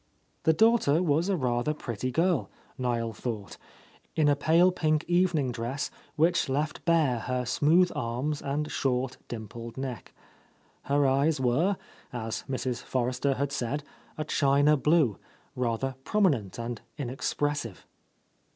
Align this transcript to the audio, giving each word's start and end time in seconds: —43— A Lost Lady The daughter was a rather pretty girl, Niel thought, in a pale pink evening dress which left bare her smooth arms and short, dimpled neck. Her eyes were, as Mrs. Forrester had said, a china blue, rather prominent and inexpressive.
—43— 0.01 0.07
A 0.07 0.07
Lost 0.07 0.27
Lady 0.31 0.41
The 0.43 0.59
daughter 0.59 1.03
was 1.03 1.29
a 1.29 1.35
rather 1.37 1.73
pretty 1.75 2.09
girl, 2.11 2.49
Niel 2.75 3.13
thought, 3.13 3.57
in 4.15 4.27
a 4.29 4.35
pale 4.35 4.71
pink 4.71 5.05
evening 5.07 5.51
dress 5.51 5.91
which 6.15 6.49
left 6.49 6.83
bare 6.85 7.19
her 7.19 7.45
smooth 7.45 7.91
arms 7.95 8.41
and 8.41 8.71
short, 8.71 9.17
dimpled 9.27 9.77
neck. 9.77 10.11
Her 10.85 11.05
eyes 11.05 11.39
were, 11.39 11.77
as 12.11 12.43
Mrs. 12.49 12.81
Forrester 12.81 13.35
had 13.35 13.51
said, 13.51 13.83
a 14.17 14.25
china 14.25 14.75
blue, 14.75 15.19
rather 15.55 15.93
prominent 16.03 16.57
and 16.57 16.81
inexpressive. 16.97 17.85